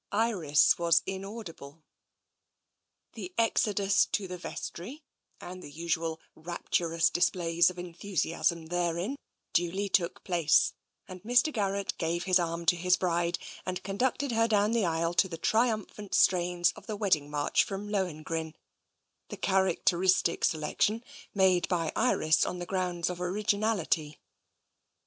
Iris 0.11 0.79
was 0.79 1.03
inaudible. 1.05 1.83
The 3.13 3.35
exodus 3.37 4.03
to 4.07 4.27
the 4.27 4.39
vestry, 4.39 5.03
and 5.39 5.61
the 5.61 5.69
usual 5.69 6.19
rapturous 6.33 7.11
displays 7.11 7.69
of 7.69 7.77
enthusiasm 7.77 8.65
therein, 8.65 9.15
duly 9.53 9.89
took 9.89 10.23
place, 10.23 10.73
and 11.07 11.21
Mr. 11.21 11.53
Garrett 11.53 11.93
gave 11.99 12.23
his 12.23 12.39
arm 12.39 12.65
to 12.65 12.75
his 12.75 12.97
bride 12.97 13.37
and 13.63 13.83
conducted 13.83 14.31
her 14.31 14.47
down 14.47 14.71
the 14.71 14.85
aisle 14.85 15.13
to 15.13 15.29
the 15.29 15.37
triumphant 15.37 16.15
strains 16.15 16.71
of 16.71 16.87
the 16.87 16.95
wedding 16.97 17.29
march 17.29 17.63
from 17.63 17.87
Lohengrin— 17.87 18.55
the 19.29 19.37
characteristic 19.37 20.43
selection 20.43 21.03
made 21.35 21.67
by 21.67 21.91
Iris 21.95 22.43
on 22.43 22.57
the 22.57 22.65
grounds 22.65 23.11
of 23.11 23.21
originality. 23.21 24.17